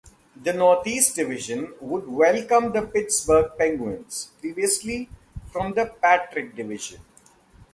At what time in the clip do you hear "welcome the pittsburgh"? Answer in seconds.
2.07-3.51